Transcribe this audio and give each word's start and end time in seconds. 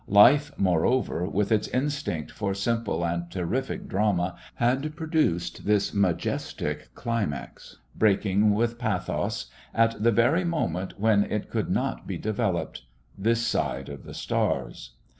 Life, 0.07 0.51
moreover, 0.57 1.27
with 1.27 1.51
its 1.51 1.67
instinct 1.67 2.31
for 2.31 2.55
simple 2.55 3.05
and 3.05 3.29
terrific 3.29 3.87
drama, 3.87 4.35
had 4.55 4.95
produced 4.95 5.67
this 5.67 5.93
majestic 5.93 6.89
climax, 6.95 7.77
breaking 7.95 8.55
with 8.55 8.79
pathos, 8.79 9.51
at 9.75 10.01
the 10.01 10.11
very 10.11 10.43
moment 10.43 10.99
when 10.99 11.25
it 11.25 11.51
could 11.51 11.69
not 11.69 12.07
be 12.07 12.17
developed 12.17 12.81
this 13.15 13.45
side 13.45 13.89
of 13.89 14.03
the 14.03 14.15
stars. 14.15 14.95